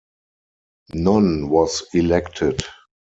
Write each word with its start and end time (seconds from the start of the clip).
None 0.95 1.47
was 1.49 1.83
elected. 1.93 2.63